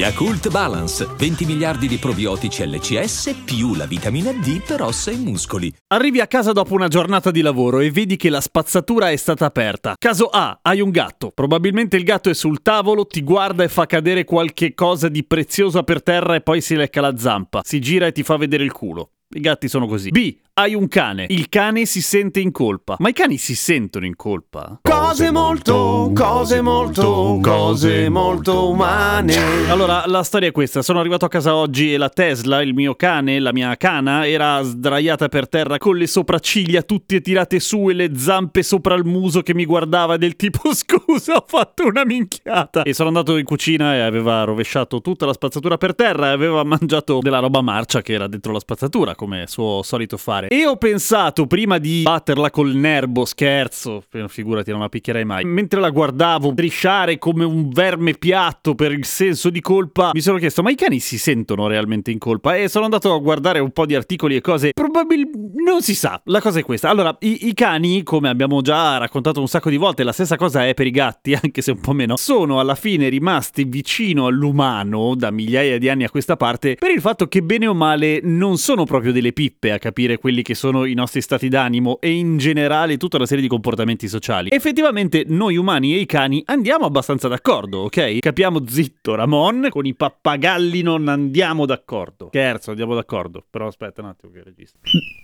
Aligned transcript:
Yakult 0.00 0.48
Balance, 0.48 1.06
20 1.18 1.44
miliardi 1.44 1.86
di 1.86 1.98
probiotici 1.98 2.66
LCS 2.66 3.42
più 3.44 3.74
la 3.74 3.84
vitamina 3.84 4.32
D 4.32 4.62
per 4.66 4.80
ossa 4.80 5.10
e 5.10 5.16
muscoli. 5.16 5.70
Arrivi 5.88 6.22
a 6.22 6.26
casa 6.26 6.52
dopo 6.52 6.72
una 6.72 6.88
giornata 6.88 7.30
di 7.30 7.42
lavoro 7.42 7.80
e 7.80 7.90
vedi 7.90 8.16
che 8.16 8.30
la 8.30 8.40
spazzatura 8.40 9.10
è 9.10 9.16
stata 9.16 9.44
aperta. 9.44 9.96
Caso 9.98 10.28
A, 10.28 10.60
hai 10.62 10.80
un 10.80 10.88
gatto. 10.88 11.32
Probabilmente 11.34 11.98
il 11.98 12.04
gatto 12.04 12.30
è 12.30 12.34
sul 12.34 12.62
tavolo, 12.62 13.06
ti 13.06 13.22
guarda 13.22 13.62
e 13.62 13.68
fa 13.68 13.84
cadere 13.84 14.24
qualche 14.24 14.72
cosa 14.72 15.10
di 15.10 15.22
preziosa 15.22 15.82
per 15.82 16.02
terra 16.02 16.34
e 16.34 16.40
poi 16.40 16.62
si 16.62 16.76
lecca 16.76 17.02
la 17.02 17.18
zampa. 17.18 17.60
Si 17.62 17.78
gira 17.78 18.06
e 18.06 18.12
ti 18.12 18.22
fa 18.22 18.38
vedere 18.38 18.64
il 18.64 18.72
culo. 18.72 19.10
I 19.32 19.40
gatti 19.40 19.68
sono 19.68 19.86
così. 19.86 20.08
B. 20.08 20.34
Hai 20.60 20.74
un 20.74 20.88
cane. 20.88 21.24
Il 21.30 21.48
cane 21.48 21.86
si 21.86 22.02
sente 22.02 22.38
in 22.38 22.50
colpa. 22.50 22.96
Ma 22.98 23.08
i 23.08 23.14
cani 23.14 23.38
si 23.38 23.54
sentono 23.54 24.04
in 24.04 24.14
colpa? 24.14 24.80
Cose 24.82 25.30
molto, 25.30 26.12
cose 26.14 26.60
molto, 26.60 27.38
cose 27.40 28.10
molto 28.10 28.68
umane. 28.68 29.68
Allora, 29.70 30.04
la 30.04 30.22
storia 30.22 30.48
è 30.48 30.52
questa. 30.52 30.82
Sono 30.82 31.00
arrivato 31.00 31.24
a 31.24 31.28
casa 31.28 31.54
oggi 31.54 31.94
e 31.94 31.96
la 31.96 32.10
Tesla, 32.10 32.60
il 32.60 32.74
mio 32.74 32.94
cane, 32.94 33.40
la 33.40 33.54
mia 33.54 33.74
cana, 33.78 34.28
era 34.28 34.60
sdraiata 34.60 35.28
per 35.28 35.48
terra 35.48 35.78
con 35.78 35.96
le 35.96 36.06
sopracciglia 36.06 36.82
tutte 36.82 37.22
tirate 37.22 37.58
su 37.58 37.88
e 37.88 37.94
le 37.94 38.10
zampe 38.18 38.62
sopra 38.62 38.94
il 38.96 39.06
muso 39.06 39.40
che 39.40 39.54
mi 39.54 39.64
guardava 39.64 40.18
del 40.18 40.36
tipo 40.36 40.68
scusa, 40.76 41.36
ho 41.36 41.44
fatto 41.46 41.86
una 41.86 42.04
minchiata. 42.04 42.82
E 42.82 42.92
sono 42.92 43.08
andato 43.08 43.38
in 43.38 43.46
cucina 43.46 43.94
e 43.94 44.00
aveva 44.00 44.44
rovesciato 44.44 45.00
tutta 45.00 45.24
la 45.24 45.32
spazzatura 45.32 45.78
per 45.78 45.94
terra 45.94 46.26
e 46.26 46.32
aveva 46.32 46.62
mangiato 46.68 47.20
della 47.22 47.38
roba 47.38 47.62
marcia 47.62 48.02
che 48.02 48.12
era 48.12 48.26
dentro 48.26 48.52
la 48.52 48.60
spazzatura 48.60 49.14
come 49.14 49.44
suo 49.46 49.80
solito 49.82 50.18
fare. 50.18 50.48
E 50.52 50.66
ho 50.66 50.76
pensato 50.76 51.46
prima 51.46 51.78
di 51.78 52.02
batterla 52.02 52.50
col 52.50 52.74
nervo, 52.74 53.24
scherzo, 53.24 54.02
figurati, 54.26 54.72
non 54.72 54.80
la 54.80 54.88
picchierei 54.88 55.24
mai. 55.24 55.44
Mentre 55.44 55.78
la 55.78 55.90
guardavo 55.90 56.50
strisciare 56.50 57.18
come 57.18 57.44
un 57.44 57.68
verme 57.68 58.14
piatto 58.14 58.74
per 58.74 58.90
il 58.90 59.04
senso 59.04 59.48
di 59.48 59.60
colpa, 59.60 60.10
mi 60.12 60.20
sono 60.20 60.38
chiesto: 60.38 60.64
ma 60.64 60.70
i 60.70 60.74
cani 60.74 60.98
si 60.98 61.18
sentono 61.18 61.68
realmente 61.68 62.10
in 62.10 62.18
colpa? 62.18 62.56
E 62.56 62.66
sono 62.66 62.82
andato 62.82 63.14
a 63.14 63.18
guardare 63.20 63.60
un 63.60 63.70
po' 63.70 63.86
di 63.86 63.94
articoli 63.94 64.34
e 64.34 64.40
cose. 64.40 64.72
Probabilmente 64.72 65.38
non 65.64 65.82
si 65.82 65.94
sa. 65.94 66.20
La 66.24 66.40
cosa 66.40 66.58
è 66.58 66.64
questa. 66.64 66.88
Allora, 66.88 67.16
i, 67.20 67.46
i 67.46 67.54
cani, 67.54 68.02
come 68.02 68.28
abbiamo 68.28 68.60
già 68.60 68.96
raccontato 68.96 69.38
un 69.38 69.46
sacco 69.46 69.70
di 69.70 69.76
volte, 69.76 70.02
la 70.02 70.10
stessa 70.10 70.36
cosa 70.36 70.66
è 70.66 70.74
per 70.74 70.88
i 70.88 70.90
gatti, 70.90 71.32
anche 71.40 71.62
se 71.62 71.70
un 71.70 71.80
po' 71.80 71.92
meno, 71.92 72.16
sono 72.16 72.58
alla 72.58 72.74
fine 72.74 73.08
rimasti 73.08 73.62
vicino 73.62 74.26
all'umano 74.26 75.14
da 75.14 75.30
migliaia 75.30 75.78
di 75.78 75.88
anni 75.88 76.02
a 76.02 76.10
questa 76.10 76.36
parte 76.36 76.74
per 76.74 76.90
il 76.90 77.00
fatto 77.00 77.28
che 77.28 77.40
bene 77.40 77.68
o 77.68 77.74
male 77.74 78.18
non 78.24 78.58
sono 78.58 78.84
proprio 78.84 79.12
delle 79.12 79.32
pippe 79.32 79.70
a 79.70 79.78
capire 79.78 80.18
quelli 80.30 80.42
che 80.42 80.54
sono 80.54 80.84
i 80.84 80.94
nostri 80.94 81.20
stati 81.20 81.48
d'animo 81.48 81.98
e 82.00 82.12
in 82.12 82.38
generale 82.38 82.96
tutta 82.98 83.16
una 83.16 83.26
serie 83.26 83.42
di 83.42 83.48
comportamenti 83.48 84.06
sociali. 84.06 84.50
Effettivamente 84.52 85.24
noi 85.26 85.56
umani 85.56 85.94
e 85.94 85.98
i 85.98 86.06
cani 86.06 86.40
andiamo 86.46 86.84
abbastanza 86.84 87.26
d'accordo, 87.26 87.78
ok? 87.80 88.20
Capiamo 88.20 88.62
zitto 88.68 89.16
Ramon, 89.16 89.66
con 89.70 89.86
i 89.86 89.94
pappagalli 89.94 90.82
non 90.82 91.08
andiamo 91.08 91.66
d'accordo. 91.66 92.28
Scherzo, 92.28 92.70
andiamo 92.70 92.94
d'accordo. 92.94 93.44
Però 93.50 93.66
aspetta 93.66 94.02
un 94.02 94.08
attimo 94.08 94.30
che 94.32 94.42
registro. 94.44 94.78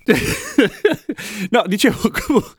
no, 1.51 1.63
dicevo 1.69 1.99
comunque... 2.11 2.51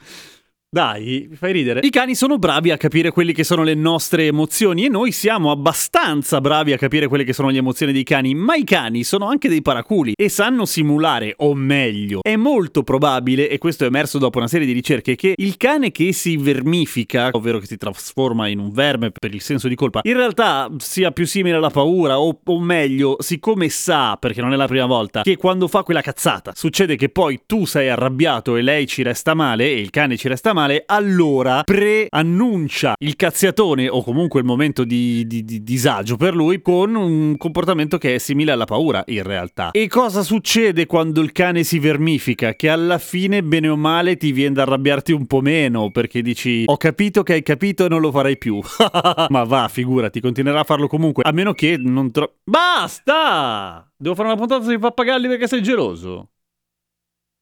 Dai, 0.70 1.28
mi 1.30 1.38
fai 1.38 1.54
ridere. 1.54 1.80
I 1.82 1.90
cani 1.90 2.14
sono 2.14 2.38
bravi 2.38 2.72
a 2.72 2.78
capire 2.78 3.10
quelle 3.10 3.32
che 3.32 3.46
sono 3.46 3.64
le 3.64 3.74
nostre 3.74 4.26
emozioni 4.26 4.84
e 4.84 4.90
noi 4.90 5.14
siamo 5.14 5.50
abbastanza 5.50 6.42
bravi 6.42 6.74
a 6.74 6.78
capire 6.78 7.08
quelle 7.08 7.24
che 7.24 7.32
sono 7.32 7.48
le 7.48 7.60
emozioni 7.60 7.94
dei 7.94 8.04
cani, 8.04 8.36
ma 8.36 8.56
i 8.56 8.66
cani 8.66 9.06
sono 9.06 9.30
anche 9.30 9.48
dei 9.48 9.62
paraculi 9.62 10.12
e 10.14 10.28
sanno 10.28 10.66
simulare, 10.66 11.36
o 11.38 11.54
meglio, 11.54 12.20
è 12.22 12.36
molto 12.36 12.84
probabile, 12.84 13.48
e 13.48 13.60
questo 13.60 13.86
è 13.86 13.88
emerso 13.88 14.18
dopo 14.18 14.40
una 14.40 14.50
serie 14.50 14.68
di 14.68 14.74
ricerche, 14.74 15.16
che 15.16 15.36
il 15.38 15.56
cane 15.56 15.92
che 15.92 16.12
si 16.12 16.36
vermifica, 16.36 17.30
ovvero 17.32 17.60
che 17.60 17.66
si 17.66 17.78
trasforma 17.78 18.50
in 18.50 18.60
un 18.60 18.72
verme 18.72 19.12
per 19.12 19.34
il 19.34 19.42
senso 19.42 19.70
di 19.70 19.76
colpa, 19.76 20.02
in 20.04 20.18
realtà 20.18 20.70
sia 20.80 21.12
più 21.12 21.26
simile 21.26 21.56
alla 21.56 21.70
paura, 21.70 22.20
o, 22.20 22.42
o 22.44 22.60
meglio, 22.60 23.16
siccome 23.20 23.70
sa, 23.70 24.18
perché 24.20 24.42
non 24.42 24.52
è 24.52 24.58
la 24.58 24.68
prima 24.68 24.86
volta, 24.86 25.22
che 25.22 25.38
quando 25.38 25.70
fa 25.70 25.84
quella 25.84 26.02
cazzata 26.02 26.52
succede 26.54 26.98
che 26.98 27.08
poi 27.08 27.44
tu 27.46 27.64
sei 27.64 27.88
arrabbiato 27.88 28.58
e 28.58 28.62
lei 28.62 28.86
ci 28.86 29.02
resta 29.02 29.34
male 29.34 29.64
e 29.64 29.80
il 29.80 29.92
cane 29.92 30.18
ci 30.18 30.28
resta 30.28 30.50
male, 30.50 30.56
male, 30.58 30.84
allora 30.88 31.62
preannuncia 31.64 32.96
il 32.98 33.16
cazziatone 33.16 33.88
o 33.88 34.02
comunque 34.02 34.40
il 34.40 34.46
momento 34.48 34.84
di, 34.84 35.28
di, 35.28 35.44
di, 35.44 35.62
disagio 35.62 36.16
per 36.16 36.34
lui 36.34 36.64
con 36.64 36.96
un 36.96 37.38
comportamento 37.38 38.00
che 38.00 38.16
è 38.16 38.18
simile 38.18 38.52
alla 38.52 38.66
paura 38.66 39.04
in 39.08 39.22
realtà. 39.22 39.70
E 39.70 39.88
cosa 39.88 40.24
succede 40.24 40.88
quando 40.88 41.22
il 41.22 41.32
cane 41.32 41.64
si 41.64 41.78
vermifica? 41.78 42.56
Che 42.56 42.70
alla 42.70 42.98
fine, 42.98 43.44
bene 43.44 43.68
o 43.68 43.76
male, 43.76 44.18
ti 44.18 44.32
viene 44.32 44.56
da 44.56 44.64
arrabbiarti 44.64 45.12
un 45.12 45.28
po' 45.28 45.42
meno 45.42 45.92
perché 45.92 46.24
dici 46.24 46.64
ho 46.66 46.78
capito 46.78 47.22
che 47.22 47.34
hai 47.34 47.44
capito 47.44 47.86
e 47.86 47.90
non 47.90 48.02
lo 48.02 48.12
farai 48.12 48.40
più. 48.40 48.60
Ma 49.30 49.44
va, 49.44 49.68
figurati, 49.68 50.20
continuerà 50.20 50.62
a 50.62 50.64
farlo 50.64 50.88
comunque, 50.88 51.22
a 51.24 51.32
meno 51.32 51.54
che 51.54 51.78
non 51.78 52.10
tro... 52.10 52.38
Basta! 52.44 53.88
Devo 53.96 54.16
fare 54.16 54.30
una 54.30 54.38
puntata 54.38 54.64
sui 54.64 54.80
pappagalli 54.80 55.28
perché 55.28 55.48
sei 55.48 55.62
geloso. 55.62 56.30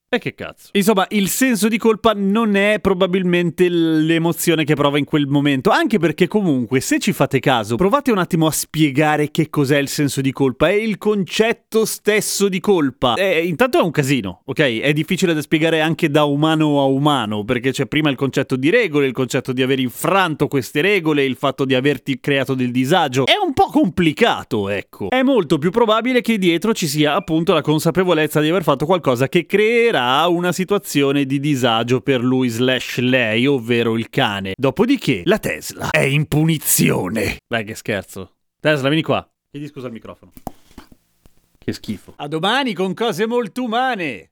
E 0.08 0.20
che 0.20 0.36
cazzo. 0.36 0.70
Insomma, 0.74 1.08
il 1.10 1.28
senso 1.30 1.68
di 1.68 1.80
colpa 1.80 2.14
non 2.16 2.56
è 2.56 2.78
probabilmente 2.80 3.68
l'emozione 3.68 4.64
che 4.64 4.76
prova 4.76 5.00
in 5.00 5.04
quel 5.04 5.26
momento, 5.26 5.72
anche 5.72 5.98
perché 5.98 6.28
comunque, 6.28 6.80
se 6.80 7.00
ci 7.00 7.12
fate 7.12 7.40
caso, 7.40 7.76
provate 7.76 8.12
un 8.12 8.20
attimo 8.20 8.46
a 8.46 8.52
spiegare 8.52 9.32
che 9.32 9.50
cos'è 9.50 9.80
il 9.80 9.88
senso 9.88 10.22
di 10.22 10.32
colpa, 10.32 10.70
è 10.70 10.74
il 10.74 11.00
concetto 11.00 11.86
stesso 11.86 12.48
di 12.50 12.60
colpa. 12.60 13.16
Eh, 13.16 13.46
intanto 13.48 13.80
è 13.80 13.82
un 13.82 13.90
casino, 13.90 14.44
ok? 14.46 14.80
È 14.80 14.94
difficile 14.94 15.34
da 15.34 15.42
spiegare 15.42 15.82
anche 15.82 16.10
da 16.12 16.26
umano 16.26 16.80
a 16.80 16.86
umano, 16.86 17.44
perché 17.44 17.72
c'è 17.72 17.88
prima 17.88 18.12
il 18.12 18.16
concetto 18.16 18.56
di 18.56 18.70
regole, 18.70 19.08
il 19.08 19.14
concetto 19.14 19.54
di 19.54 19.64
aver 19.64 19.80
infranto 19.80 20.48
queste 20.48 20.82
regole, 20.82 21.26
il 21.26 21.36
fatto 21.36 21.66
di 21.66 21.74
averti 21.74 22.20
creato 22.20 22.54
del 22.54 22.70
disagio. 22.70 23.26
È 23.26 23.44
un 23.44 23.54
po' 23.54 23.70
complicato, 23.72 24.70
ecco. 24.70 25.10
È 25.10 25.24
molto 25.24 25.58
più 25.58 25.72
probabile 25.72 26.22
che 26.22 26.38
dietro 26.38 26.74
ci 26.74 26.88
sia 26.88 27.16
appunto 27.16 27.54
la 27.54 27.62
consapevolezza 27.62 28.40
di 28.40 28.50
aver 28.50 28.62
fatto 28.62 28.86
qualcosa 28.86 29.28
che 29.28 29.48
creerà 29.48 29.95
creerà 29.96 30.28
una 30.28 30.52
situazione 30.52 31.26
di 31.26 31.40
disagio 31.40 32.02
per 32.02 32.22
lui 32.22 32.50
slash 32.50 32.98
lei, 32.98 33.46
ovvero 33.48 33.98
il 33.98 34.10
cane. 34.10 34.54
Dopodiché 34.58 35.22
la 35.24 35.40
Tesla 35.40 35.90
è 35.90 36.02
in 36.02 36.28
punizione. 36.28 37.38
Dai 37.48 37.64
che 37.64 37.76
scherzo. 37.76 38.36
Tesla, 38.60 38.90
vieni 38.90 39.04
qua. 39.04 39.28
Chiedi 39.50 39.68
scusa 39.68 39.88
al 39.88 39.94
microfono. 39.94 40.34
Che 41.58 41.74
schifo. 41.74 42.14
A 42.18 42.28
domani 42.28 42.74
con 42.74 42.94
cose 42.94 43.26
molto 43.26 43.64
umane. 43.64 44.32